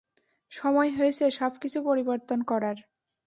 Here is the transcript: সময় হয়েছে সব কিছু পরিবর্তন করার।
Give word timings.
সময় 0.51 0.89
হয়েছে 0.89 1.25
সব 1.31 1.51
কিছু 1.61 1.79
পরিবর্তন 1.83 2.39
করার। 2.41 2.77